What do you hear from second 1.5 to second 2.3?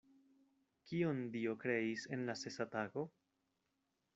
kreis en